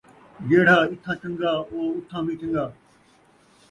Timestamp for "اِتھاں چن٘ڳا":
0.91-1.53